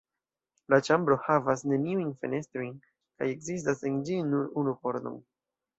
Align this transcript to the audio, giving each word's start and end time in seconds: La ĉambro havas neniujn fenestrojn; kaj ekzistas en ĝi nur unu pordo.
La 0.73 0.79
ĉambro 0.87 1.17
havas 1.25 1.63
neniujn 1.73 2.09
fenestrojn; 2.23 2.75
kaj 2.89 3.29
ekzistas 3.37 3.87
en 3.93 4.05
ĝi 4.11 4.21
nur 4.33 4.53
unu 4.65 4.77
pordo. 4.85 5.17